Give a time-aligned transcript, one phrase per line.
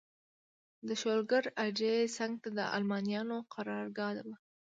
[0.87, 4.35] د شولګر اډې څنګ ته د المانیانو قرارګاه وه.